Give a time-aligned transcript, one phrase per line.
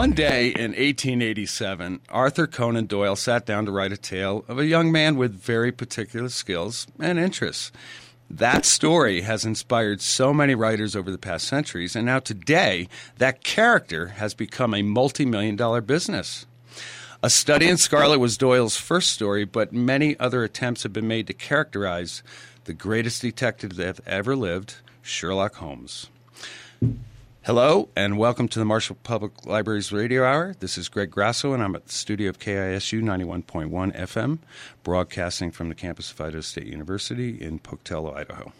[0.00, 4.64] One day in 1887, Arthur Conan Doyle sat down to write a tale of a
[4.64, 7.70] young man with very particular skills and interests.
[8.30, 12.88] That story has inspired so many writers over the past centuries, and now today,
[13.18, 16.46] that character has become a multi million dollar business.
[17.22, 21.26] A Study in Scarlet was Doyle's first story, but many other attempts have been made
[21.26, 22.22] to characterize
[22.64, 26.08] the greatest detective that ever lived, Sherlock Holmes.
[27.42, 30.54] Hello, and welcome to the Marshall Public Library's Radio Hour.
[30.60, 34.40] This is Greg Grasso, and I'm at the studio of KISU 91.1 FM,
[34.82, 38.52] broadcasting from the campus of Idaho State University in Pocatello, Idaho.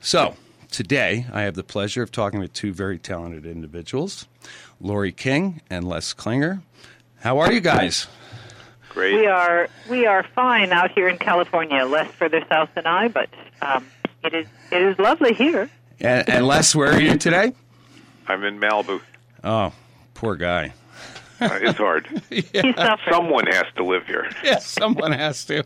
[0.00, 0.34] So,
[0.72, 4.26] today I have the pleasure of talking with two very talented individuals,
[4.80, 6.62] Laurie King and Les Klinger.
[7.20, 8.08] How are you guys?
[8.88, 9.14] Great.
[9.14, 13.28] We are we are fine out here in California, Les further south than I, but
[13.62, 13.86] um,
[14.24, 15.70] it is it is lovely here.
[16.00, 17.52] And, and Les, where are you today?
[18.28, 19.00] I'm in Malibu.
[19.44, 19.72] Oh,
[20.14, 20.72] poor guy.
[21.40, 22.06] Uh, it's hard.
[22.30, 22.98] He's suffering.
[23.10, 24.30] Someone has to live here.
[24.42, 25.64] Yes, someone has to.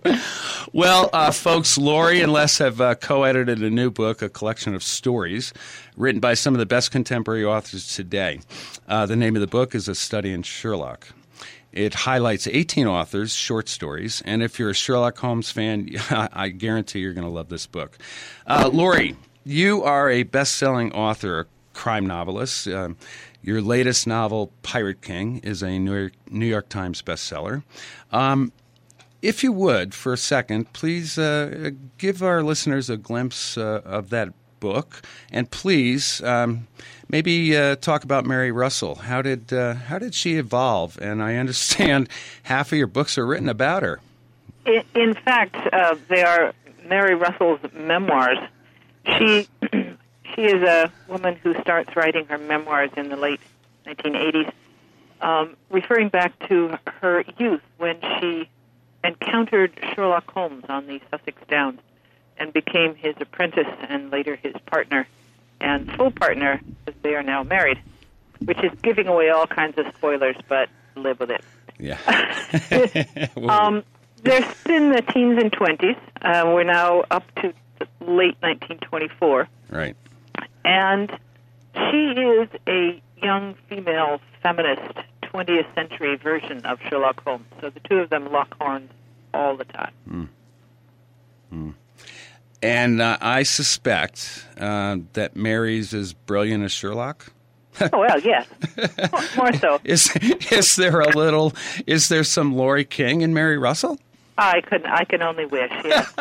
[0.72, 4.74] Well, uh, folks, Laurie and Les have uh, co edited a new book, a collection
[4.74, 5.52] of stories
[5.96, 8.40] written by some of the best contemporary authors today.
[8.88, 11.08] Uh, the name of the book is A Study in Sherlock.
[11.72, 16.98] It highlights 18 authors' short stories, and if you're a Sherlock Holmes fan, I guarantee
[16.98, 17.96] you're going to love this book.
[18.44, 21.46] Uh, Laurie, you are a best selling author, a
[21.80, 22.68] crime novelist.
[22.68, 22.98] Um,
[23.42, 27.62] your latest novel, Pirate King, is a New York, New York Times bestseller.
[28.12, 28.52] Um,
[29.22, 34.10] if you would, for a second, please uh, give our listeners a glimpse uh, of
[34.10, 34.28] that
[34.60, 35.00] book,
[35.32, 36.66] and please um,
[37.08, 38.96] maybe uh, talk about Mary Russell.
[38.96, 40.98] How did uh, how did she evolve?
[41.00, 42.10] And I understand
[42.42, 44.00] half of your books are written about her.
[44.66, 46.52] In, in fact, uh, they are
[46.86, 48.38] Mary Russell's memoirs.
[49.06, 49.48] She
[50.34, 53.40] she is a woman who starts writing her memoirs in the late
[53.86, 54.52] 1980s,
[55.20, 58.48] um, referring back to her youth when she
[59.04, 61.80] encountered Sherlock Holmes on the Sussex Downs
[62.38, 65.06] and became his apprentice and later his partner
[65.60, 67.78] and full partner as they are now married,
[68.44, 71.44] which is giving away all kinds of spoilers, but live with it.
[71.78, 71.98] Yeah.
[73.48, 73.84] Um,
[74.22, 75.96] they're in the teens and 20s.
[76.20, 77.54] Uh, we're now up to
[78.00, 79.48] late 1924.
[79.70, 79.96] right.
[80.64, 81.10] And
[81.74, 87.46] she is a young female feminist 20th century version of Sherlock Holmes.
[87.60, 88.90] So the two of them lock horns
[89.32, 89.92] all the time.
[92.62, 97.32] And uh, I suspect uh, that Mary's as brilliant as Sherlock.
[97.80, 98.46] oh, well, yes.
[99.36, 99.80] More, so.
[99.84, 100.14] Is
[100.50, 101.54] is there a little?
[101.86, 103.98] Is there some Laurie King and Mary Russell?
[104.36, 105.70] I could I can only wish.
[105.84, 106.12] Yes.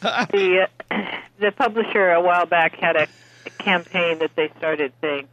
[0.00, 0.96] the uh,
[1.40, 3.08] the publisher a while back had a
[3.50, 5.28] campaign that they started saying,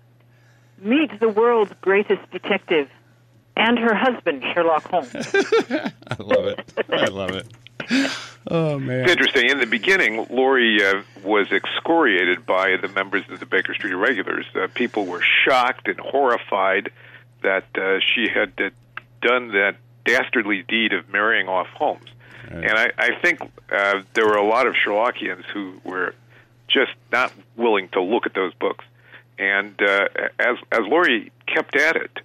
[0.80, 2.90] "Meet the world's greatest detective
[3.56, 6.72] and her husband Sherlock Holmes." I love it.
[6.90, 7.48] I love it.
[8.48, 9.02] Oh man.
[9.02, 9.50] It's interesting.
[9.50, 14.46] In the beginning, Laurie uh, was excoriated by the members of the Baker Street Irregulars.
[14.56, 16.92] Uh, people were shocked and horrified
[17.42, 18.70] that uh, she had uh,
[19.22, 22.10] done that dastardly deed of marrying off Holmes.
[22.48, 26.14] And I, I think uh, there were a lot of Sherlockians who were
[26.68, 28.86] just not willing to look at those books.
[29.38, 30.08] And uh,
[30.40, 32.20] as as Laurie kept at it,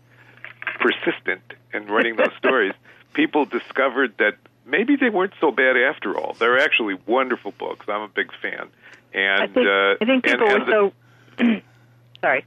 [0.78, 1.42] persistent
[1.72, 2.72] in writing those stories,
[3.14, 4.36] people discovered that
[4.66, 6.34] maybe they weren't so bad after all.
[6.38, 7.86] They're actually wonderful books.
[7.88, 8.68] I'm a big fan.
[9.12, 10.92] And I think uh, I think and- people and were the-
[11.38, 11.60] so.
[12.20, 12.44] sorry.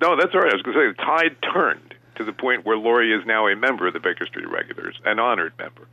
[0.00, 0.52] no, that's all right.
[0.52, 3.46] I was going to say the tide turned to the point where Laurie is now
[3.48, 5.86] a member of the Baker Street Irregulars, an honored member.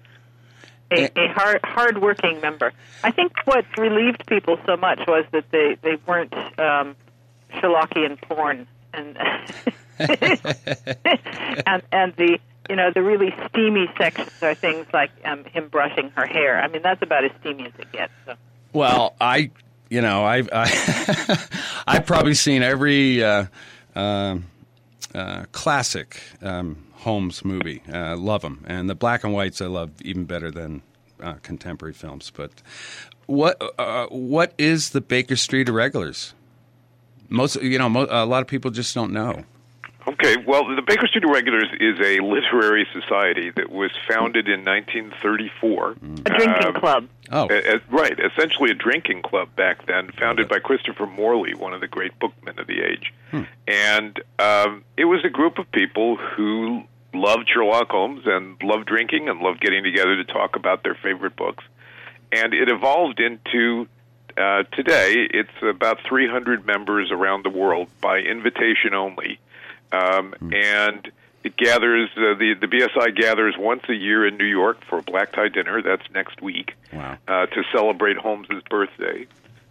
[0.91, 2.71] A, a hard hard-working member.
[3.03, 6.95] I think what relieved people so much was that they they weren't um,
[7.53, 9.17] Sherlockian porn and
[9.99, 16.09] and and the you know the really steamy sections are things like um, him brushing
[16.11, 16.61] her hair.
[16.61, 18.13] I mean that's about as steamy as it gets.
[18.25, 18.35] So.
[18.73, 19.51] Well, I,
[19.89, 21.47] you know, I, I
[21.87, 23.45] I've probably seen every uh,
[23.95, 24.45] um
[25.15, 27.81] uh, classic um, Holmes movie.
[27.91, 30.81] Uh, love them, and the black and whites I love even better than
[31.23, 32.31] uh, contemporary films.
[32.35, 32.51] But
[33.25, 36.33] what uh, what is the Baker Street Irregulars?
[37.29, 39.43] Most, you know, mo- a lot of people just don't know.
[40.07, 45.91] Okay, well, the Baker Street Irregulars is a literary society that was founded in 1934.
[45.91, 45.95] A
[46.29, 47.07] drinking Um, club.
[47.31, 51.73] Oh, Uh, uh, right, essentially a drinking club back then, founded by Christopher Morley, one
[51.73, 53.13] of the great bookmen of the age.
[53.67, 56.83] And um, it was a group of people who
[57.13, 61.35] loved Sherlock Holmes and loved drinking and loved getting together to talk about their favorite
[61.35, 61.63] books.
[62.31, 63.87] And it evolved into
[64.37, 69.39] uh, today, it's about 300 members around the world by invitation only.
[69.91, 71.11] um, and
[71.45, 75.03] it gathers uh, the the BSI gathers once a year in New York for a
[75.03, 75.81] black tie dinner.
[75.81, 77.17] That's next week Wow.
[77.27, 79.27] uh, to celebrate Holmes's birthday.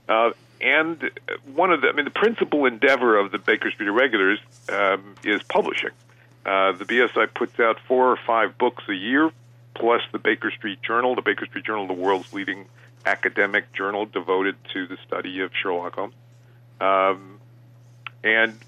[0.09, 0.31] Uh,
[0.61, 1.11] and
[1.55, 4.39] one of the, I mean, the principal endeavor of the Baker Street Irregulars
[4.71, 5.91] um, is publishing.
[6.47, 9.31] Uh, the BSI puts out four or five books a year,
[9.75, 11.15] plus the Baker Street Journal.
[11.17, 12.67] The Baker Street Journal, the world's leading
[13.05, 16.15] academic journal devoted to the study of Sherlock Holmes.
[16.81, 17.41] Um,
[18.23, 18.59] and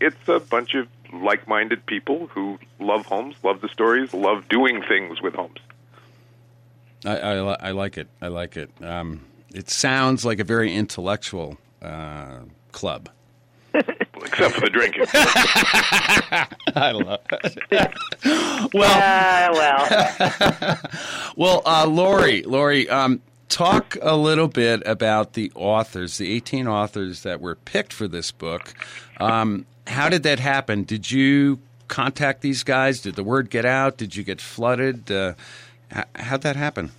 [0.00, 5.20] it's a bunch of like-minded people who love Holmes, love the stories, love doing things
[5.20, 5.58] with Holmes.
[7.04, 7.34] I, I,
[7.68, 8.08] I like it.
[8.20, 8.70] I like it.
[8.82, 9.22] Um,
[9.54, 12.40] it sounds like a very intellectual uh,
[12.72, 13.08] club.
[13.72, 15.04] Except for the drinking.
[16.74, 17.20] I love
[17.70, 18.70] it.
[18.74, 20.78] well, Uh, well,
[21.36, 27.22] well, uh, Laurie, Laurie, um, talk a little bit about the authors, the 18 authors
[27.22, 28.74] that were picked for this book.
[29.18, 30.84] Um, how did that happen?
[30.84, 33.00] Did you contact these guys?
[33.00, 33.96] Did the word get out?
[33.96, 35.10] Did you get flooded?
[35.10, 35.34] Uh,
[36.16, 36.92] how'd that happen?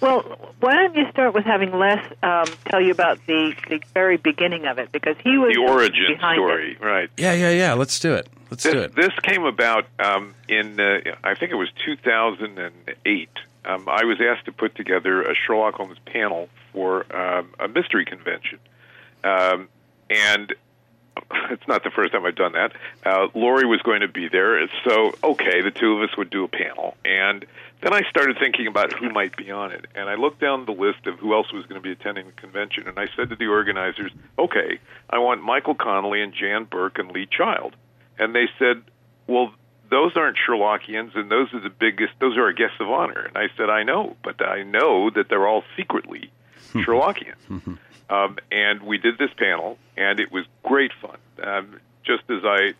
[0.00, 0.20] well,
[0.60, 4.66] why don't you start with having Les um, tell you about the, the very beginning
[4.66, 6.84] of it because he was the origin story, It.
[6.84, 7.10] right?
[7.16, 7.72] Yeah, yeah, yeah.
[7.72, 8.28] Let's do it.
[8.50, 8.94] Let's do This, it.
[8.94, 13.28] this came about um, in, uh, I think it was 2008.
[13.64, 18.04] Um, I was asked to put together a Sherlock Holmes panel for um, a mystery
[18.04, 18.58] convention.
[19.24, 19.68] Um,
[20.10, 20.54] and
[21.50, 22.72] it's not the first time I've done that.
[23.04, 26.44] Uh, Lori was going to be there, so okay, the two of us would do
[26.44, 26.96] a panel.
[27.04, 27.44] And
[27.82, 30.72] then I started thinking about who might be on it, and I looked down the
[30.72, 33.36] list of who else was going to be attending the convention, and I said to
[33.36, 34.78] the organizers, "Okay,
[35.10, 37.74] I want Michael Connelly and Jan Burke and Lee Child,"
[38.18, 38.82] and they said,
[39.26, 39.52] "Well."
[39.88, 42.14] Those aren't Sherlockians, and those are the biggest.
[42.18, 43.20] Those are our guests of honor.
[43.20, 46.32] And I said, I know, but I know that they're all secretly
[46.72, 46.80] hmm.
[46.80, 47.38] Sherlockians.
[47.46, 47.74] Hmm, hmm.
[48.08, 51.18] Um, and we did this panel, and it was great fun.
[51.42, 52.74] Um, just as I,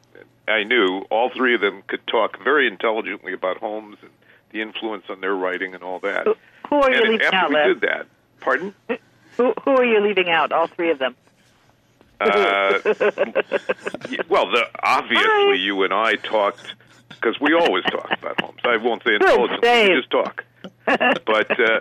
[0.49, 4.11] I knew, all three of them could talk very intelligently about Holmes and
[4.51, 6.27] the influence on their writing and all that.
[6.27, 6.35] Who,
[6.69, 8.07] who are you and leaving after out, we did that,
[8.41, 8.75] pardon?
[9.37, 10.53] Who, who are you leaving out?
[10.53, 11.17] All three of them.
[12.19, 12.79] Uh,
[14.29, 16.75] well, the, obviously, you and I talked
[17.09, 18.61] because we always talk about Holmes.
[18.65, 20.45] I won't say intelligently; we just talk.
[20.87, 21.81] But uh,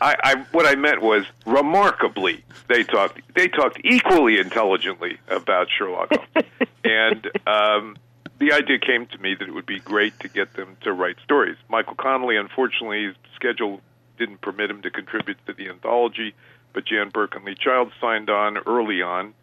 [0.00, 3.20] I, I, what I meant was, remarkably, they talked.
[3.34, 6.48] They talked equally intelligently about Sherlock Holmes,
[6.84, 7.96] and um,
[8.38, 11.16] the idea came to me that it would be great to get them to write
[11.22, 11.56] stories.
[11.68, 13.80] Michael Connelly, unfortunately, his schedule
[14.18, 16.34] didn't permit him to contribute to the anthology,
[16.72, 19.34] but Jan Burke and Lee Child signed on early on.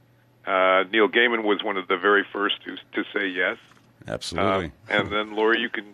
[0.45, 3.57] Uh, Neil Gaiman was one of the very first to to say yes,
[4.07, 4.71] uh, Absolutely.
[4.89, 5.85] and then Laura, you can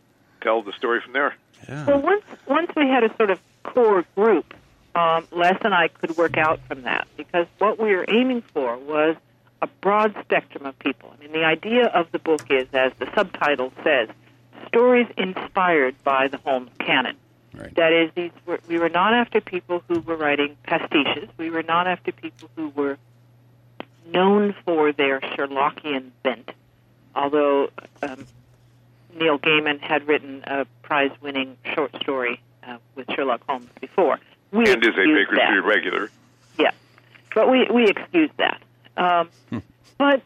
[0.41, 1.35] tell the story from there.
[1.67, 1.85] yeah.
[1.85, 4.53] Well, once once we had a sort of core group,
[4.95, 8.77] um, Les and I could work out from that because what we were aiming for
[8.77, 9.15] was
[9.61, 11.13] a broad spectrum of people.
[11.15, 14.09] I mean, the idea of the book is, as the subtitle says,
[14.67, 17.15] stories inspired by the Holmes canon.
[17.53, 17.73] Right.
[17.75, 21.29] That is, these were, we were not after people who were writing pastiches.
[21.37, 22.97] We were not after people who were
[24.11, 26.51] known for their Sherlockian bent.
[27.15, 27.69] Although
[28.01, 28.25] um,
[29.17, 34.19] Neil Gaiman had written a prize-winning short story uh, with Sherlock Holmes before,
[34.51, 35.47] we and is a Baker that.
[35.49, 36.09] Street regular.
[36.57, 36.71] Yeah,
[37.33, 38.61] but we we excused that.
[38.97, 39.29] Um,
[39.97, 40.21] but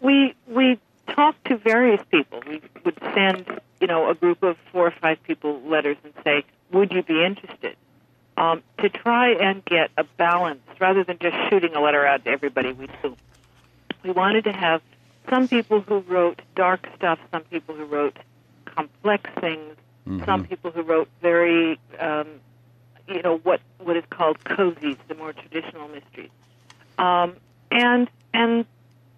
[0.00, 2.42] we we talked to various people.
[2.46, 6.44] We would send you know a group of four or five people letters and say,
[6.72, 7.76] "Would you be interested?"
[8.36, 12.30] Um, to try and get a balance rather than just shooting a letter out to
[12.30, 13.16] everybody we knew.
[14.02, 14.82] We wanted to have
[15.30, 18.18] some people who wrote dark stuff, some people who wrote
[18.64, 19.76] complex things,
[20.24, 22.26] some people who wrote very um,
[23.08, 26.30] you know what what is called cozies, the more traditional mysteries,
[26.98, 27.36] um,
[27.70, 28.66] and and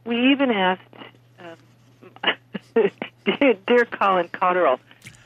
[0.04, 0.82] we even asked
[1.38, 1.56] um,
[3.66, 4.78] dear, Colin Cotterill,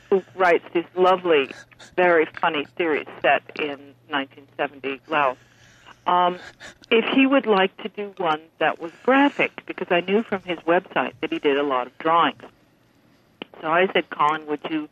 [0.09, 1.51] who writes this lovely,
[1.95, 5.37] very funny series set in 1970 Laos,
[6.07, 6.39] um,
[6.89, 10.57] if he would like to do one that was graphic, because I knew from his
[10.59, 12.41] website that he did a lot of drawings.
[13.61, 14.89] So I said, Colin, would you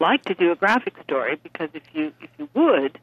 [0.00, 1.38] like to do a graphic story?
[1.42, 2.98] Because if you if you would,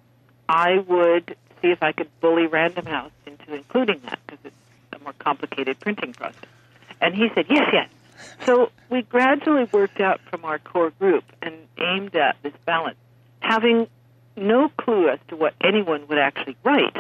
[0.48, 4.56] I would see if I could bully Random House into including that because it's
[4.94, 6.44] a more complicated printing process.
[7.02, 7.90] And he said, yes, yes.
[8.46, 12.98] So we gradually worked out from our core group and aimed at this balance,
[13.40, 13.88] having
[14.36, 16.96] no clue as to what anyone would actually write.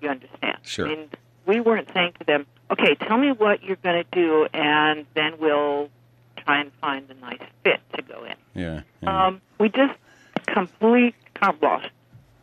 [0.00, 0.58] You understand?
[0.62, 0.86] Sure.
[0.86, 1.08] I mean,
[1.46, 5.34] we weren't saying to them, okay, tell me what you're going to do, and then
[5.38, 5.90] we'll
[6.36, 8.34] try and find a nice fit to go in.
[8.54, 8.82] Yeah.
[9.02, 9.26] yeah.
[9.26, 9.98] Um, we just
[10.46, 11.90] complete carte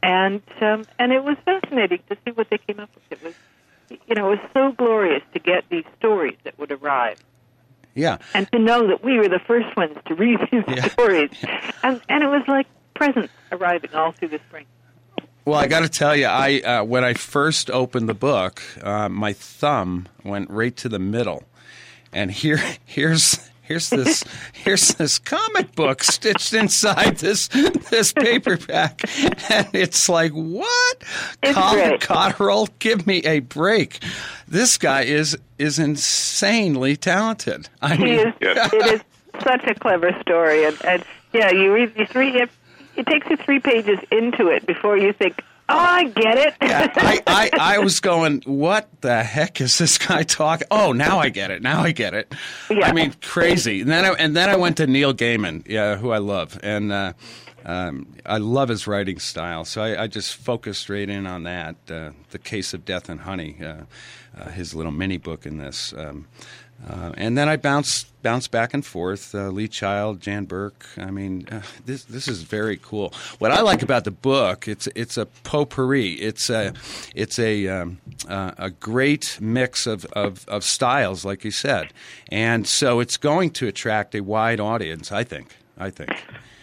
[0.01, 3.03] and um, and it was fascinating to see what they came up with.
[3.19, 3.33] It was,
[4.07, 7.17] you know, it was so glorious to get these stories that would arrive
[7.95, 8.17] Yeah.
[8.33, 10.87] And to know that we were the first ones to read these Yeah.
[10.89, 11.29] stories.
[11.83, 14.65] And, and it was like presents arriving all through the spring.
[15.45, 19.09] Well, I got to tell you, I uh, when I first opened the book, uh,
[19.09, 21.43] my thumb went right to the middle,
[22.13, 27.47] and here here's here's this here's this comic book stitched inside this
[27.89, 29.01] this paperback,
[29.51, 31.03] and it's like what?
[31.41, 32.01] It's Colin great.
[32.01, 33.99] Cotterill, give me a break.
[34.47, 37.69] This guy is is insanely talented.
[37.81, 38.69] I He mean, is, Yeah.
[38.71, 39.01] It is
[39.43, 40.65] such a clever story.
[40.65, 41.03] And, and
[41.33, 42.49] yeah, you read the three, it,
[42.95, 45.41] it takes you three pages into it before you think,
[45.77, 46.53] I get it.
[46.61, 50.67] Yeah, I, I, I was going, what the heck is this guy talking?
[50.71, 51.61] Oh, now I get it.
[51.61, 52.33] Now I get it.
[52.69, 52.87] Yeah.
[52.87, 53.81] I mean, crazy.
[53.81, 56.91] And then I, and then I went to Neil Gaiman, yeah, who I love, and
[56.91, 57.13] uh,
[57.65, 59.65] um, I love his writing style.
[59.65, 61.75] So I, I just focused right in on that.
[61.89, 63.83] Uh, the Case of Death and Honey, uh,
[64.37, 65.93] uh, his little mini book in this.
[65.93, 66.27] Um,
[66.89, 69.33] uh, and then I bounced bounced back and forth.
[69.35, 70.85] Uh, Lee Child, Jan Burke.
[70.97, 73.13] I mean, uh, this this is very cool.
[73.39, 76.13] What I like about the book, it's it's a potpourri.
[76.13, 76.73] It's a
[77.15, 81.93] it's a um, uh, a great mix of, of, of styles, like you said,
[82.29, 85.11] and so it's going to attract a wide audience.
[85.11, 85.55] I think.
[85.77, 86.09] I think.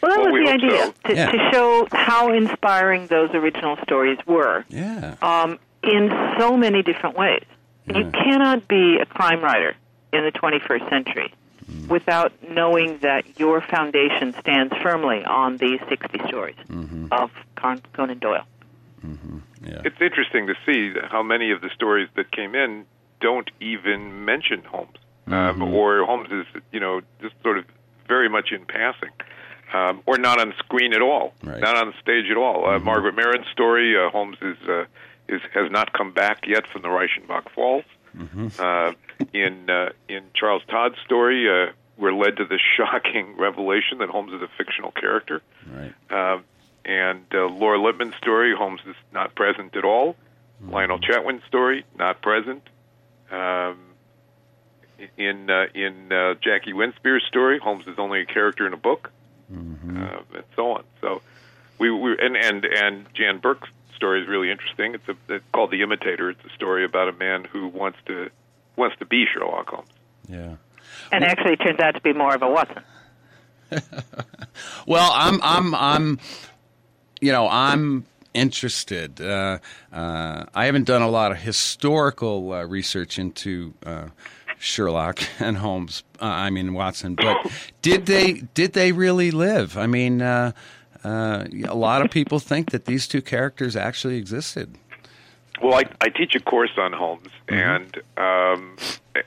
[0.02, 0.92] Well, that Well, was we the idea so.
[1.08, 1.30] to, Yeah.
[1.32, 5.16] to show how inspiring those original stories were Yeah.
[5.20, 7.44] um, in so many different ways.
[7.86, 9.74] You cannot be a crime writer
[10.12, 11.32] in the 21st century
[11.70, 11.88] Mm.
[11.88, 17.06] without knowing that your foundation stands firmly on these 60 stories Mm-hmm.
[17.12, 18.44] of Con- Conan Doyle.
[19.62, 19.82] Yeah.
[19.84, 22.86] It's interesting to see how many of the stories that came in
[23.20, 27.66] don't even mention Holmes, um, or Holmes is you know just sort of
[28.08, 29.10] very much in passing,
[29.74, 31.60] um, or not on screen at all, Right.
[31.60, 32.66] not on stage at all.
[32.68, 34.84] Uh, Margaret Maron's story, uh, Holmes is uh,
[35.28, 37.84] is has not come back yet from the Reichenbach Falls.
[38.58, 38.92] Uh,
[39.32, 44.32] in uh, in Charles Todd's story, uh, we're led to the shocking revelation that Holmes
[44.32, 45.42] is a fictional character.
[45.70, 45.92] Right.
[46.10, 46.44] Um,
[46.84, 50.16] and uh, Laura Lippman's story, Holmes is not present at all.
[50.62, 52.62] Lionel Chetwynd's story, not present.
[53.30, 53.78] Um,
[55.16, 59.10] in uh, in uh, Jackie Winspear's story, Holmes is only a character in a book,
[59.50, 60.84] uh, and so on.
[61.00, 61.22] So
[61.78, 63.68] we, we and and and Jan Burke's
[64.00, 64.94] story is really interesting.
[64.94, 66.30] It's, a, it's called The Imitator.
[66.30, 68.30] It's a story about a man who wants to
[68.76, 69.90] wants to be Sherlock Holmes.
[70.26, 70.56] Yeah.
[71.12, 72.82] And actually, it turns out to be more of a Watson.
[74.86, 76.18] Well, I'm, I'm, I'm,
[77.20, 79.20] you know, I'm interested.
[79.20, 79.58] Uh,
[79.92, 84.08] uh, I haven't done a lot of historical uh, research into uh,
[84.58, 86.02] Sherlock and Holmes.
[86.20, 87.36] Uh, I mean Watson, but
[87.82, 89.76] did they did they really live?
[89.76, 90.20] I mean,
[91.04, 94.76] uh, a lot of people think that these two characters actually existed.
[95.62, 98.76] Well, I, I teach a course on Holmes, and um,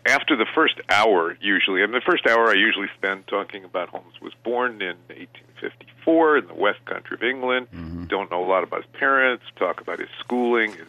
[0.08, 4.20] after the first hour, usually, and the first hour I usually spend talking about Holmes
[4.20, 7.68] was born in 1854 in the West Country of England.
[8.08, 9.44] Don't know a lot about his parents.
[9.58, 10.88] Talk about his schooling, his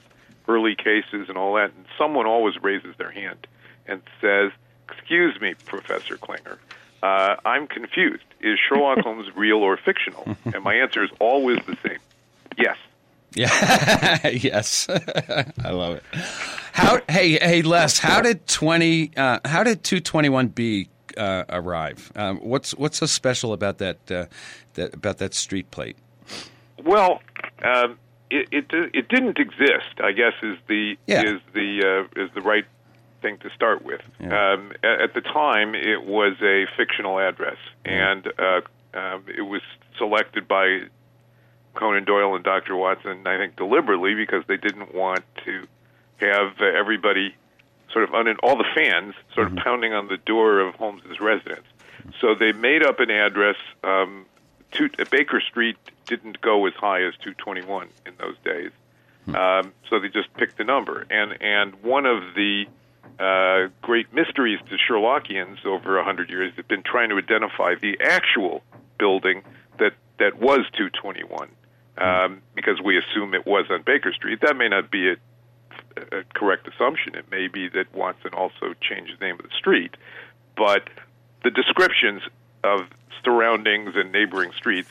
[0.48, 1.72] early cases, and all that.
[1.76, 3.46] And someone always raises their hand
[3.86, 4.50] and says,
[4.90, 6.58] "Excuse me, Professor Klinger."
[7.04, 8.24] Uh, I'm confused.
[8.40, 10.36] Is Sherlock Holmes real or fictional?
[10.46, 11.98] And my answer is always the same.
[12.56, 12.76] Yes.
[13.34, 14.26] Yeah.
[14.28, 14.86] yes.
[15.64, 16.02] I love it.
[16.72, 17.00] How?
[17.08, 17.98] Hey, hey, Les.
[17.98, 19.10] How did twenty?
[19.16, 22.10] Uh, how did two twenty one B uh, arrive?
[22.16, 24.10] Um, what's what's so special about that?
[24.10, 24.26] Uh,
[24.74, 25.96] that about that street plate?
[26.84, 27.20] Well,
[27.62, 27.98] um,
[28.30, 30.00] it, it it didn't exist.
[30.02, 31.22] I guess is the Yeah.
[31.22, 32.64] is the uh, is the right
[33.24, 34.02] thing to start with.
[34.20, 34.52] Yeah.
[34.52, 38.60] Um, at, at the time, it was a fictional address, and uh,
[38.92, 39.62] um, it was
[39.98, 40.82] selected by
[41.74, 42.76] Conan Doyle and Dr.
[42.76, 45.66] Watson, I think, deliberately because they didn't want to
[46.18, 47.34] have uh, everybody
[47.92, 51.66] sort of un- all the fans sort of pounding on the door of Holmes's residence.
[52.20, 53.56] So they made up an address.
[53.82, 54.26] Um,
[54.70, 58.70] two, uh, Baker Street didn't go as high as 221 in those days,
[59.28, 61.06] um, so they just picked a number.
[61.08, 62.66] And and one of the
[63.18, 67.98] uh, great mysteries to Sherlockians over a hundred years They've been trying to identify the
[68.02, 68.62] actual
[68.98, 69.42] building
[69.78, 71.48] that that was 221,
[71.98, 74.40] um, because we assume it was on Baker Street.
[74.42, 75.16] That may not be a,
[75.96, 77.14] a correct assumption.
[77.14, 79.96] It may be that Watson also changed the name of the street,
[80.56, 80.88] but
[81.42, 82.22] the descriptions
[82.62, 82.88] of
[83.24, 84.90] surroundings and neighboring streets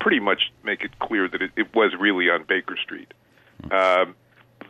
[0.00, 3.12] pretty much make it clear that it, it was really on Baker Street.
[3.70, 4.14] Um,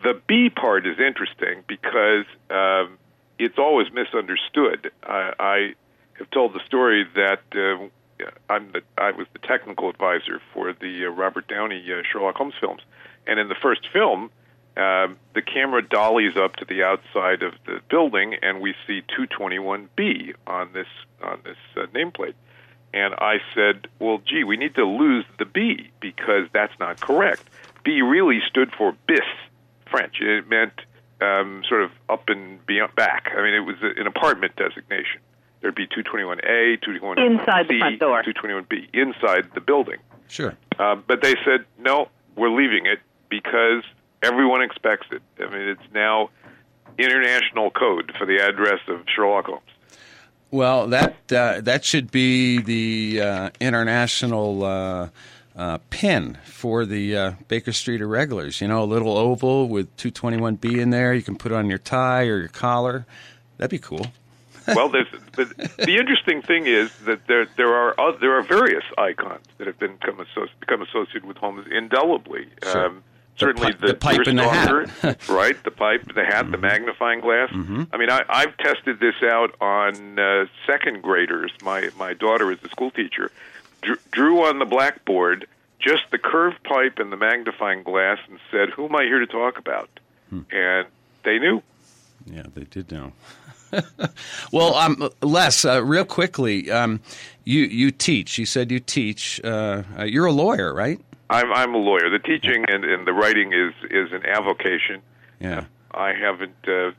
[0.05, 2.99] the B part is interesting because um,
[3.39, 4.93] it's always misunderstood.
[5.03, 5.75] I, I
[6.19, 7.89] have told the story that uh,
[8.49, 12.55] I'm the, I was the technical advisor for the uh, Robert Downey uh, Sherlock Holmes
[12.61, 12.83] films,
[13.27, 14.31] and in the first film,
[14.77, 20.35] um, the camera dollies up to the outside of the building, and we see 221B
[20.47, 20.89] on this
[21.23, 22.35] on this uh, nameplate.
[22.93, 27.43] And I said, "Well, gee, we need to lose the B because that's not correct.
[27.85, 29.21] B really stood for bis,
[29.91, 30.21] French.
[30.21, 30.73] It meant
[31.21, 33.31] um, sort of up and beyond, back.
[33.37, 35.21] I mean, it was an apartment designation.
[35.61, 38.23] There'd be 221A, 221B, Inside the front door.
[38.23, 39.99] 221B inside the building.
[40.29, 40.55] Sure.
[40.79, 42.99] Um, but they said, no, we're leaving it
[43.31, 43.83] because
[44.23, 45.23] everyone expects it.
[45.39, 46.31] I mean, it's now
[46.99, 49.63] international code for the address of Sherlock Holmes.
[50.51, 55.11] Well, that uh, that should be the uh, international
[55.57, 58.61] uh, pin for the uh, Baker Street Irregulars.
[58.61, 61.15] You know, a little oval with 221B in there.
[61.15, 63.07] You can put it on your tie or your collar.
[63.59, 64.07] That'd be cool.
[64.69, 65.45] well, there's, the,
[65.77, 69.79] the interesting thing is that there there are uh, there are various icons that have
[69.79, 72.47] been become, associ- become associated with Holmes indelibly.
[72.63, 72.87] Sure.
[72.87, 73.05] Um,
[73.37, 75.21] certainly pi- the pipe Chris and the hat.
[75.29, 75.63] Right?
[75.63, 77.51] The pipe, the hat, the magnifying glass.
[77.53, 81.53] I mean, I, I've tested this out on uh, second graders.
[81.63, 83.31] My my daughter is a school teacher.
[84.11, 85.47] Drew, on the blackboard
[85.81, 89.27] just the curved pipe and the magnifying glass, and said, "Who am I here to
[89.27, 89.89] talk about?"
[90.51, 90.87] And
[91.23, 91.63] they knew.
[92.27, 93.13] Yeah, they did know.
[94.53, 97.01] well, um, Les, uh, real quickly, um,
[97.45, 98.39] you you teach.
[98.39, 99.41] You said you teach.
[99.45, 101.01] Uh, uh, you're a lawyer, right?
[101.31, 102.11] I'm I'm a lawyer.
[102.11, 105.03] The teaching and, and the writing is is an avocation.
[105.41, 105.65] Yeah.
[105.93, 106.91] I haven't uh,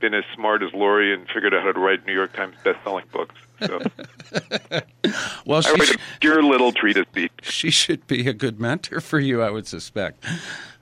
[0.00, 3.04] been as smart as Laurie and figured out how to write New York Times best-selling
[3.12, 3.34] books.
[3.60, 3.80] So
[5.46, 7.06] Well, I she, write sh- a pure little treatise.
[7.42, 10.24] she should be a good mentor for you, I would suspect.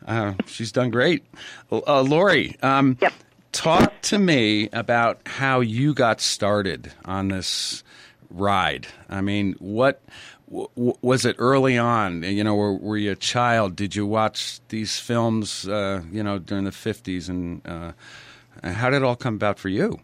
[0.07, 1.25] Uh, she's done great.
[1.73, 3.13] Uh, Lori, um, Yep.
[3.53, 7.83] talk to me about how you got started on this
[8.31, 8.87] ride.
[9.09, 10.03] I mean, what
[10.49, 12.23] w- w- was it early on?
[12.23, 13.75] You know, were, were you a child?
[13.77, 15.67] Did you watch these films?
[15.67, 17.93] Uh, you know, during the fifties, and uh,
[18.75, 19.99] how did it all come about for you?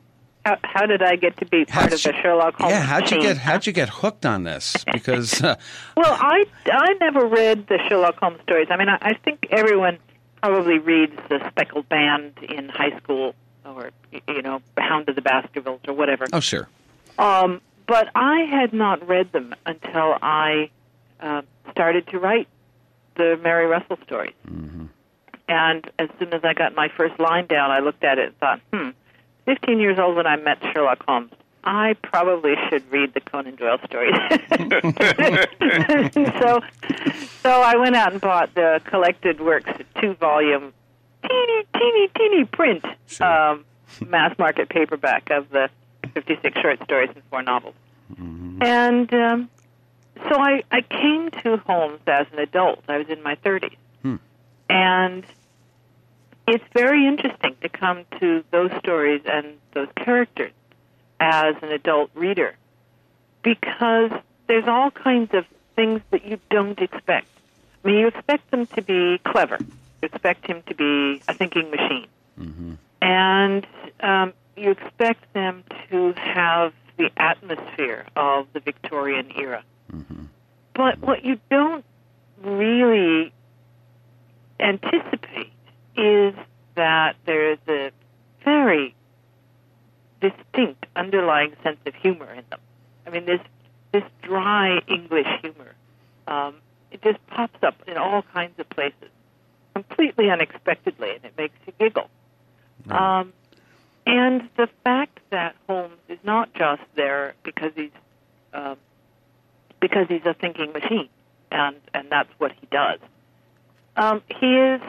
[0.44, 3.02] How, how did I get to be part How'd of the Sherlock Holmes Yeah, how'd
[3.10, 3.22] you team?
[3.22, 4.84] get how'd you get hooked on this?
[4.92, 5.54] Because uh,
[5.96, 8.66] Well, I I never read the Sherlock Holmes stories.
[8.70, 9.98] I mean, I, I think everyone
[10.42, 13.90] probably reads the Speckled Band in high school, or
[14.26, 16.26] you know, Hound of the Baskervilles, or whatever.
[16.32, 16.68] oh sure,
[17.18, 20.70] Um, but I had not read them until I
[21.20, 22.48] uh, started to write
[23.14, 24.34] the Mary Russell stories.
[25.48, 28.38] And as soon as I got my first line down, I looked at it and
[28.38, 28.90] thought, hmm,
[29.46, 31.32] 15 years old when I met Sherlock Holmes.
[31.64, 34.14] I probably should read the Conan Doyle stories.
[36.40, 36.60] so,
[37.42, 40.72] so I went out and bought the collected works, two volume,
[41.28, 43.26] teeny, teeny, teeny print, Sure.
[43.26, 43.64] um,
[44.08, 45.68] mass market paperback of the
[46.14, 47.74] 56 short stories and four novels.
[48.18, 49.48] And um,
[50.28, 52.82] so I, I came to Holmes as an adult.
[52.88, 53.76] I was in my 30s.
[54.72, 55.24] And
[56.48, 60.52] it's very interesting to come to those stories and those characters
[61.20, 62.56] as an adult reader
[63.42, 64.10] because
[64.46, 65.44] there's all kinds of
[65.76, 67.26] things that you don't expect.
[67.84, 69.58] I mean, you expect them to be clever.
[69.60, 72.08] You expect him to be a thinking machine.
[73.02, 73.66] And
[74.00, 79.64] um, you expect them to have the atmosphere of the Victorian era.
[80.74, 81.84] But what you don't
[82.42, 83.32] really
[84.62, 85.52] anticipate
[85.96, 86.34] is
[86.74, 87.90] that there is a
[88.44, 88.94] very
[90.20, 92.60] distinct underlying sense of humor in them.
[93.06, 93.40] I mean, this
[93.92, 95.74] this dry English humor,
[96.26, 96.54] um,
[96.90, 99.10] it just pops up in all kinds of places,
[99.74, 102.08] completely unexpectedly, and it makes you giggle.
[102.88, 103.34] Um,
[104.06, 107.90] and the fact that Holmes is not just there because he's
[108.54, 108.76] um,
[109.80, 111.08] because he's a thinking machine,
[111.50, 112.98] and and that's what he does.
[113.96, 114.80] Um, he is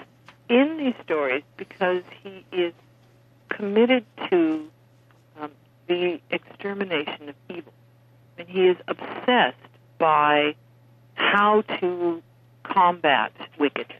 [0.49, 2.73] in these stories because he is
[3.49, 4.69] committed to
[5.39, 5.51] um,
[5.87, 7.73] the extermination of evil,
[8.37, 9.57] and he is obsessed
[9.97, 10.55] by
[11.15, 12.21] how to
[12.63, 13.99] combat wickedness.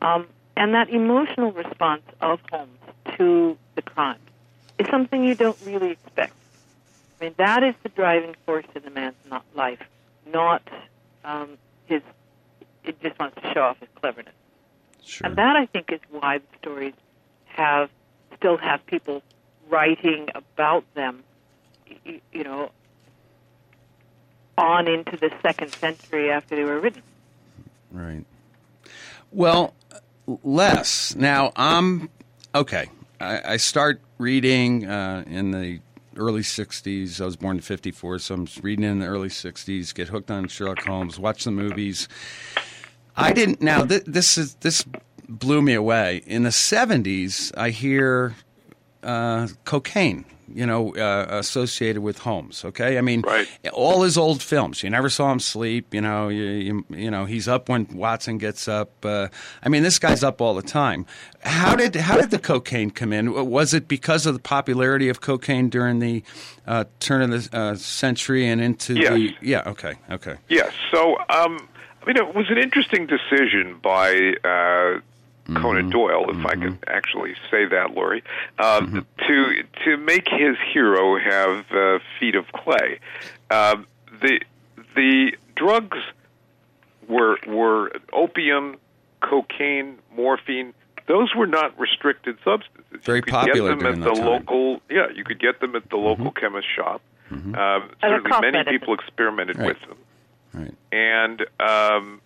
[0.00, 2.78] Um, and that emotional response of Holmes
[3.16, 4.18] to the crime
[4.78, 6.34] is something you don't really expect.
[7.20, 9.14] I mean, that is the driving force in the man's
[9.54, 9.78] life,
[10.26, 10.62] not
[11.24, 12.02] um, his.
[12.84, 14.34] It just wants to show off his cleverness,
[15.04, 15.26] sure.
[15.26, 16.94] and that I think is why the stories
[17.46, 17.90] have
[18.36, 19.22] still have people
[19.68, 21.22] writing about them.
[22.04, 22.70] You, you know,
[24.58, 27.02] on into the second century after they were written.
[27.90, 28.24] Right.
[29.30, 29.74] Well,
[30.26, 31.14] Les.
[31.14, 32.10] Now, I'm
[32.54, 32.88] okay.
[33.20, 35.80] I, I start reading uh, in the
[36.16, 37.20] early 60s.
[37.20, 40.48] I was born in 54, so I'm reading in the early 60s, get hooked on
[40.48, 42.08] Sherlock Holmes, watch the movies.
[43.16, 43.60] I didn't.
[43.60, 44.84] Now, th- this is this
[45.28, 46.22] blew me away.
[46.26, 48.34] In the 70s, I hear
[49.02, 52.64] uh, cocaine, you know, uh, associated with Holmes.
[52.64, 53.48] Okay, I mean, Right.
[53.72, 54.82] all his old films.
[54.82, 55.92] You never saw him sleep.
[55.94, 58.90] You know, you, you, you know, he's up when Watson gets up.
[59.04, 59.28] Uh,
[59.62, 61.06] I mean, this guy's up all the time.
[61.40, 63.32] How did how did the cocaine come in?
[63.50, 66.22] Was it because of the popularity of cocaine during the
[66.66, 69.12] uh, turn of the uh, century and into Yes.
[69.12, 69.62] the yeah?
[69.66, 70.36] Okay, okay.
[70.48, 70.72] Yes.
[70.92, 71.58] So, um,
[72.02, 75.00] I mean, it was an interesting decision by uh,
[75.60, 78.24] Conan Doyle, if I can actually say that, Laurie,
[78.58, 82.98] um, to to make his hero have uh, feet of clay.
[83.50, 83.86] Um,
[84.20, 84.40] the
[84.96, 85.98] the drugs
[87.08, 88.76] were were opium,
[89.20, 90.74] cocaine, morphine.
[91.06, 92.84] Those were not restricted substances.
[93.04, 94.24] Very you could popular get them at the time.
[94.26, 94.80] local.
[94.90, 97.00] Yeah, you could get them at the local chemist shop.
[97.30, 98.78] Um, As a certainly, many medicine.
[98.78, 99.68] people experimented Right.
[99.68, 99.96] with them
[100.54, 100.74] Right.
[100.92, 102.20] and um,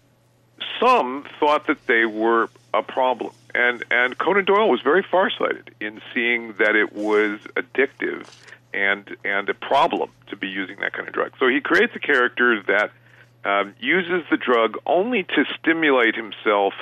[0.81, 3.33] some thought that they were a problem.
[3.55, 8.27] And and Conan Doyle was very farsighted in seeing that it was addictive
[8.75, 11.33] and and a problem to be using that kind of drug.
[11.39, 12.91] So he creates a character that
[13.45, 16.75] um, uses the drug only to stimulate himself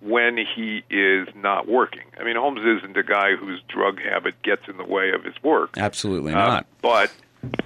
[0.00, 2.04] when he is not working.
[2.18, 5.34] I mean, Holmes isn't a guy whose drug habit gets in the way of his
[5.42, 5.76] work.
[5.76, 6.66] Absolutely Uh, not.
[6.80, 7.12] but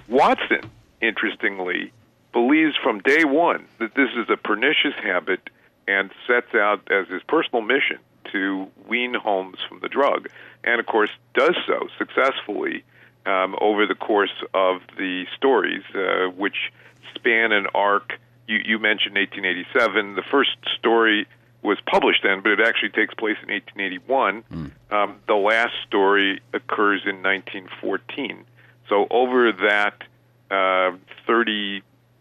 [0.09, 0.69] Watson,
[1.01, 1.91] interestingly,
[2.37, 5.49] believes from day one that this is a pernicious habit
[5.87, 7.97] and sets out as his personal mission
[8.31, 10.29] to wean Holmes from the drug,
[10.63, 12.83] and of course does so successfully
[13.25, 16.71] um, over the course of the stories, uh, which
[17.15, 18.19] span an arc.
[18.47, 20.13] You, you mentioned 1887.
[20.13, 21.25] The first story
[21.63, 24.43] was published then, but it actually takes place in 1881.
[24.91, 28.45] Um, the last story occurs in 1914.
[28.89, 30.03] So over that
[30.51, 30.97] uh,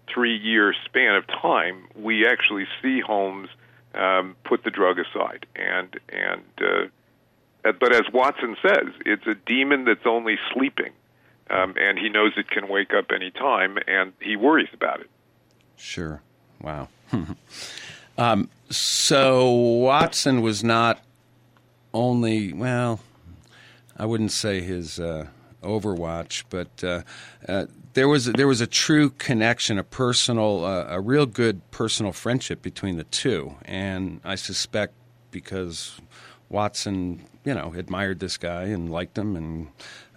[0.07, 3.49] 33 year span of time, we actually see Holmes
[3.95, 5.47] um, put the drug aside.
[5.55, 10.93] And and uh, but as Watson says, it's a demon that's only sleeping,
[11.51, 15.11] um, and he knows it can wake up any time, and he worries about it.
[15.77, 16.23] Sure.
[16.61, 16.89] Wow.
[18.19, 21.03] um, so Watson was not
[21.93, 23.01] only well,
[23.97, 25.27] I wouldn't say his uh,
[25.63, 27.03] Overwatch, but uh,
[27.49, 32.13] uh, there was there was a true connection, a personal, uh, a real good personal
[32.13, 34.95] friendship between the two, and I suspect
[35.31, 36.01] because
[36.49, 39.69] Watson, you know, admired this guy and liked him, and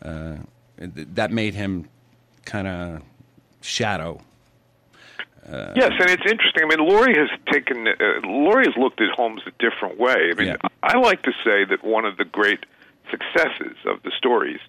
[0.01, 0.43] uh,
[0.77, 1.89] that made him
[2.45, 3.01] kind of
[3.61, 4.21] shadow
[5.75, 6.63] Yes, and it's interesting.
[6.63, 10.31] I mean, Laurie has taken uh, Laurie has looked at Holmes a different way.
[10.31, 10.57] I mean, Yeah.
[10.83, 12.65] I like to say that one of the great
[13.09, 14.59] successes of the stories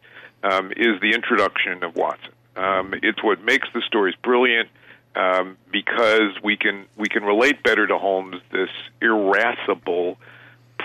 [0.42, 2.32] um, is the introduction of Watson.
[2.60, 4.68] Um, it's what makes the stories brilliant
[5.14, 8.68] um, because we can we can relate better to Holmes, this
[9.00, 10.18] irascible,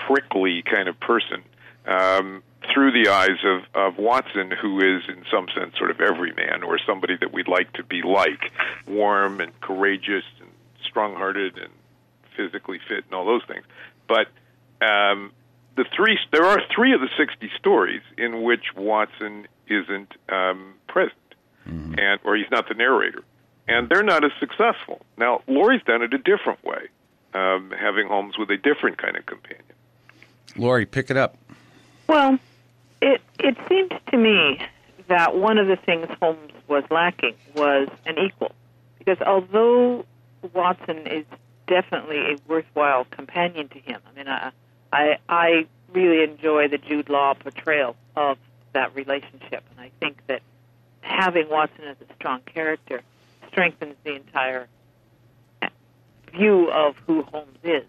[0.06, 1.42] prickly kind of person,
[1.86, 6.62] um, through the eyes of, of Watson, who is in some sense sort of everyman
[6.62, 8.52] or somebody that we'd like to be like,
[8.86, 10.50] warm and courageous and
[10.82, 11.72] strong-hearted and
[12.36, 13.64] physically fit and all those things.
[14.08, 14.26] But
[14.84, 15.32] um,
[15.76, 21.25] the three there are three of the sixty stories in which Watson isn't um, present,
[21.66, 23.22] and or he's not the narrator,
[23.68, 25.00] and they're not as successful.
[25.16, 26.88] Now, Laurie's done it a different way,
[27.34, 29.64] um, having Holmes with a different kind of companion.
[30.56, 31.36] Laurie, pick it up.
[32.06, 32.38] Well,
[33.02, 34.60] it it seems to me
[35.08, 38.52] that one of the things Holmes was lacking was an equal,
[38.98, 40.04] because although
[40.52, 41.24] Watson is
[41.66, 44.50] definitely a worthwhile companion to him, I mean, I
[44.92, 48.38] I, I really enjoy the Jude Law portrayal of
[48.72, 50.42] that relationship, and I think that
[51.06, 53.00] having Watson as a strong character
[53.48, 54.66] strengthens the entire
[56.32, 57.84] view of who Holmes is.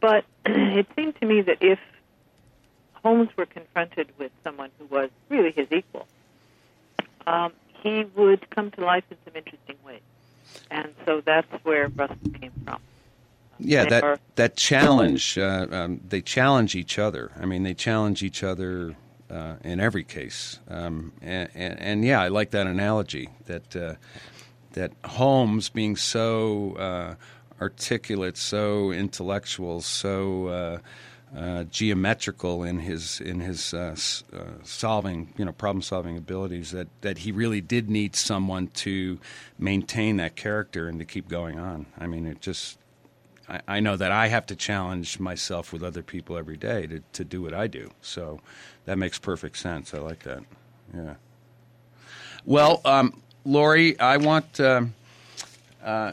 [0.00, 1.78] But it seemed to me that if
[3.02, 6.06] Holmes were confronted with someone who was really his equal,
[7.26, 7.52] um,
[7.82, 10.00] he would come to life in some interesting ways.
[10.70, 12.80] And so that's where Russell came from.
[13.60, 15.36] Yeah, They that are- that challenge.
[15.38, 17.30] Uh, um, they challenge each other.
[17.40, 18.94] I mean, they challenge each other
[19.30, 20.58] uh, in every case.
[20.68, 23.28] Um, and, and, and yeah, I like that analogy.
[23.46, 23.94] That uh,
[24.72, 27.14] that Holmes being so uh,
[27.60, 30.78] articulate, so intellectual, so uh,
[31.36, 33.94] uh, geometrical in his in his uh,
[34.64, 36.70] solving, you know, problem solving abilities.
[36.70, 39.18] That that he really did need someone to
[39.58, 41.86] maintain that character and to keep going on.
[41.98, 42.78] I mean, it just
[43.48, 47.02] I, I know that I have to challenge myself with other people every day to,
[47.14, 47.90] to do what I do.
[48.02, 48.40] So
[48.84, 49.94] that makes perfect sense.
[49.94, 50.42] I like that.
[50.94, 51.14] Yeah.
[52.44, 54.94] Well, um, Laurie, I want um
[55.84, 56.12] uh,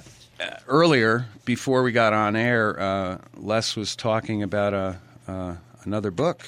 [0.68, 6.44] earlier before we got on air, uh, Les was talking about a, uh, another book.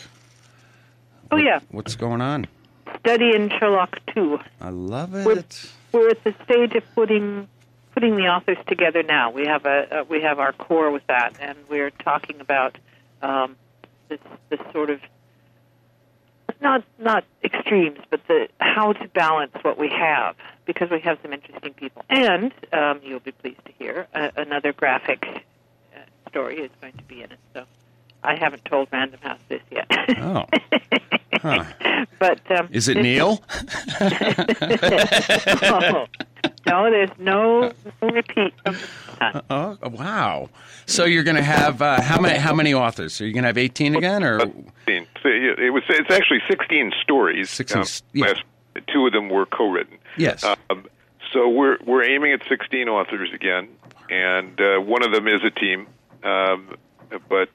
[1.31, 2.47] Oh What- yeah, What's going on?
[2.99, 4.39] Study in Sherlock Two.
[4.61, 5.25] I love it.
[5.25, 5.43] We're,
[5.91, 7.47] we're at the stage of putting
[7.97, 9.31] putting the authors together now.
[9.31, 12.77] We have a uh, we have our core with that, and we're talking about
[13.23, 13.55] um,
[14.07, 14.99] this this sort of
[16.61, 20.35] not not extremes, but the how to balance what we have
[20.67, 24.73] because we have some interesting people, and um, you'll be pleased to hear uh, another
[24.73, 25.25] graphic
[25.95, 27.39] uh, story is going to be in it.
[27.55, 27.65] So
[28.23, 29.87] I haven't told Random House this yet.
[30.19, 30.45] Oh.
[31.41, 31.65] Huh.
[32.19, 33.41] but um, Is it Neil?
[33.99, 34.07] no,
[36.65, 37.71] no, there's no,
[38.01, 38.89] no repeat from this.
[39.49, 40.49] Oh, wow.
[40.85, 42.37] So you're going to have uh, how many?
[42.37, 43.19] How many authors?
[43.21, 45.07] Are you going to have 18 again, or 16.
[45.25, 45.83] It it was.
[45.89, 47.49] It's actually 16 stories.
[47.49, 48.25] 16, Um, yeah.
[48.27, 48.43] last-
[48.93, 49.97] two of them were co-written.
[50.17, 50.43] yes?
[50.43, 50.85] Um,
[51.33, 53.67] so we're we're aiming at 16 authors again,
[54.09, 55.87] and uh, one of them is a team.
[56.23, 56.75] Um,
[57.27, 57.49] but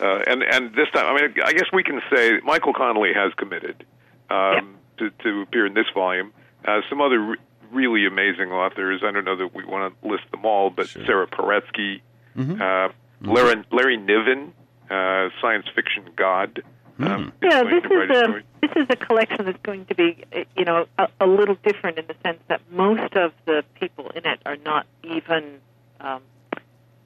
[0.00, 3.32] uh, and and this time, I mean, I guess we can say Michael Connelly has
[3.34, 3.84] committed
[4.30, 6.32] um, to to appear in this volume.
[6.64, 7.36] Uh, some other re-
[7.72, 9.02] really amazing authors.
[9.04, 11.04] I don't know that we want to list them all, but Sure.
[11.06, 12.00] Sara Paretsky,
[12.38, 12.88] uh,
[13.22, 14.52] Larry, Larry Niven,
[14.90, 16.62] uh, science fiction god.
[17.00, 18.44] Um, Yeah, this is a a story.
[18.60, 21.96] this is a collection that's going to be, uh, you know, a, a little different
[21.98, 25.60] in the sense that most of the people in it are not even,
[26.00, 26.22] um,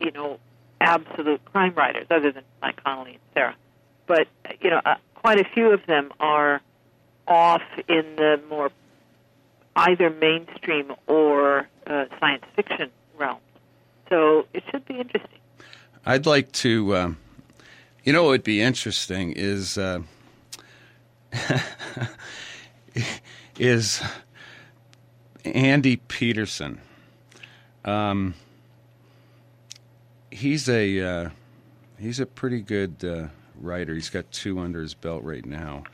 [0.01, 0.39] you know,
[0.83, 3.57] absolute crime writers, other than Mike Connelly and Sara.
[4.07, 4.27] But
[4.61, 6.61] you know, uh, quite a few of them are
[7.27, 8.71] off in the more
[9.77, 13.38] either mainstream or uh, science fiction realm.
[14.09, 15.38] So it should be interesting.
[16.05, 16.97] I'd like to.
[16.97, 17.18] Um,
[18.05, 20.01] you know, what would be interesting is uh,
[23.59, 24.03] is
[25.45, 26.81] Andy Peterson.
[27.85, 28.35] Um,
[30.33, 31.31] he's a uh,
[31.99, 33.29] he's a pretty good uh,
[33.61, 33.95] writer.
[33.95, 35.85] He's got two under his belt right now.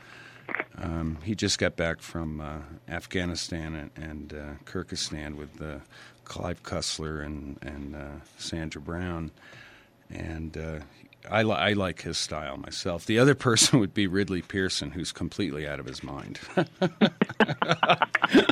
[0.77, 5.79] Um, he just got back from uh, Afghanistan and, and uh, Kyrgyzstan with uh,
[6.23, 9.31] Clive Cussler and and uh, Sandra Brown,
[10.09, 10.57] and
[11.31, 13.05] I, li- I like his style myself.
[13.05, 16.39] The other person would be Ridley Pearson, who's completely out of his mind.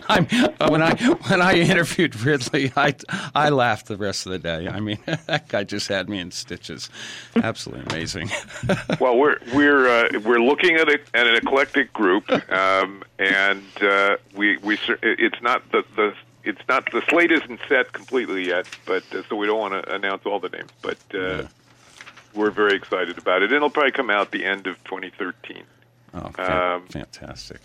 [0.10, 0.26] I'm,
[0.70, 0.96] when I
[1.28, 2.96] when I interviewed Ridley, I
[3.36, 4.68] I laughed the rest of the day.
[4.68, 6.90] I mean, that guy just had me in stitches.
[7.36, 8.30] Absolutely amazing.
[9.00, 14.18] well, we're we're uh, we're looking at, a, at an eclectic group, um, and uh,
[14.36, 16.14] we we it's not the the
[16.44, 19.94] it's not the slate isn't set completely yet, but uh, so we don't want to
[19.94, 21.48] announce all the names, but uh, Yeah.
[22.38, 23.52] We're very excited about it.
[23.52, 25.64] It'll probably come out the end of 2013.
[26.14, 27.60] Oh, fan- Um, fantastic.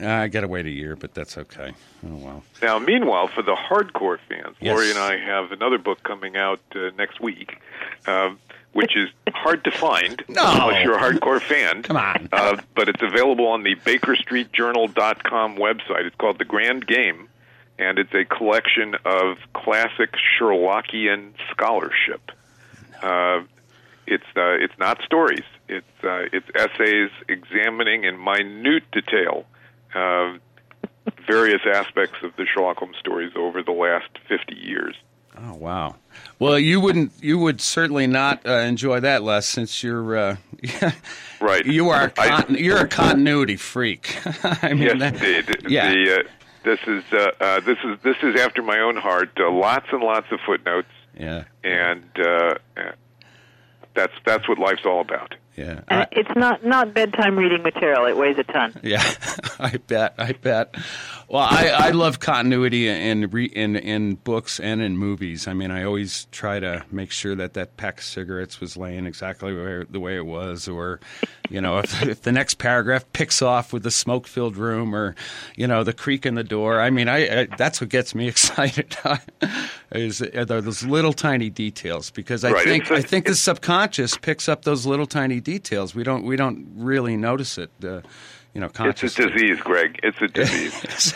[0.00, 1.72] I got to wait a year, but that's okay.
[2.06, 2.44] Oh well.
[2.62, 4.72] Now, meanwhile, for the hardcore fans, Yes.
[4.74, 7.58] Laurie and I have another book coming out uh, next week,
[8.06, 8.38] um,
[8.72, 10.42] which is hard to find No.
[10.46, 11.82] unless you're a hardcore fan.
[11.82, 12.28] Come on.
[12.32, 16.06] Uh, but it's available on the BakerStreetJournal.com website.
[16.06, 17.28] It's called The Grand Game,
[17.78, 22.30] and it's a collection of classic Sherlockian scholarship.
[23.02, 23.42] Uh,
[24.06, 25.44] it's uh, it's not stories.
[25.68, 29.46] It's uh, it's essays examining in minute detail
[29.94, 30.34] uh,
[31.26, 34.96] various aspects of the Sherlock Holmes stories over the last fifty years.
[35.38, 35.96] Oh wow.
[36.38, 37.12] Well, you wouldn't.
[37.22, 40.16] You would certainly not uh, enjoy that, Les, since you're.
[40.16, 40.36] Uh,
[41.40, 41.66] Right.
[41.66, 42.12] You are.
[42.16, 44.16] A I- con- you're a continuity freak.
[44.44, 45.70] I mean, Yes, that- indeed.
[45.72, 45.90] Yeah.
[45.92, 46.22] The, uh,
[46.64, 49.30] this is uh, uh, this is this is after my own heart.
[49.40, 50.86] Uh, lots and lots of footnotes,
[51.18, 51.44] yeah.
[51.64, 52.54] and uh,
[53.94, 55.34] that's that's what life's all about.
[55.56, 55.80] Yeah.
[55.88, 58.06] I- uh, it's not not bedtime reading material.
[58.06, 58.74] It weighs a ton.
[58.82, 59.02] Yeah,
[59.60, 60.14] I bet.
[60.18, 60.74] I bet.
[61.32, 65.48] Well, I, I love continuity in, re, in in books and in movies.
[65.48, 69.06] I mean, I always try to make sure that that pack of cigarettes was laying
[69.06, 71.00] exactly where, the way it was, or
[71.48, 75.16] you know, if, if the next paragraph picks off with the smoke-filled room, or
[75.56, 76.80] you know, the creak in the door.
[76.82, 78.96] I mean, I, I that's what gets me excited.
[79.92, 84.48] is are those little tiny details because I Right, think I think the subconscious picks
[84.50, 85.94] up those little tiny details.
[85.94, 87.70] We don't we don't really notice it.
[87.82, 88.02] Uh,
[88.54, 89.98] you know, It's a disease, Greg.
[90.02, 91.14] It's a disease.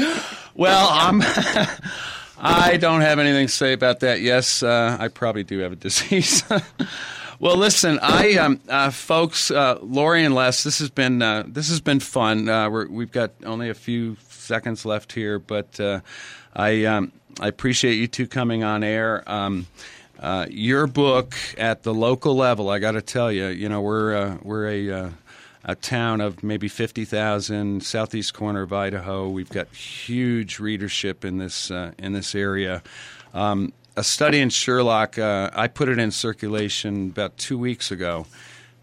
[0.54, 1.22] Well, I'm.
[2.40, 4.20] I don't have anything to say about that.
[4.20, 6.42] Yes, uh, I probably do have a disease.
[7.38, 11.68] well, listen, I, um, uh, folks, uh, Laurie and Les, this has been uh, this
[11.68, 12.48] has been fun.
[12.48, 16.00] Uh, we're, we've got only a few seconds left here, but uh,
[16.54, 19.22] I um, I appreciate you two coming on air.
[19.30, 19.66] Um,
[20.18, 24.16] uh, your book at the local level, I got to tell you, you know, we're
[24.16, 25.10] uh, we're a uh,
[25.64, 29.28] a town of maybe 50,000, southeast corner of Idaho.
[29.28, 32.82] We've got huge readership in this uh, in this area.
[33.34, 38.26] Um, A Study in Sherlock, uh, I put it in circulation about two weeks ago.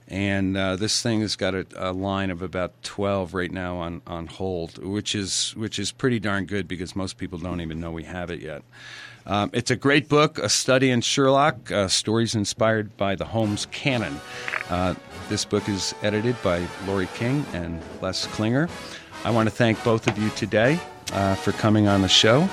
[0.07, 4.03] And uh, this thing has got a, a, line of about 12 right now on,
[4.05, 7.89] on hold, which is, which is pretty darn good because most people don't even know
[7.91, 8.61] we have it yet.
[9.27, 13.67] Um, it's a great book, A Study in Sherlock, uh, stories inspired by the Holmes
[13.71, 14.19] canon.
[14.69, 14.93] Uh,
[15.29, 18.69] this book is edited by Laurie King and Les Klinger.
[19.23, 20.79] I want to thank both of you today
[21.13, 22.47] uh, for coming on the show.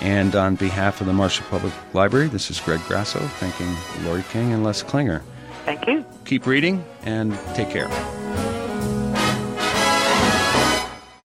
[0.00, 4.52] And on behalf of the Marshall Public Library, this is Greg Grasso thanking Laurie King
[4.52, 5.22] and Les Klinger.
[5.64, 6.04] Thank you.
[6.24, 7.88] Keep reading and take care.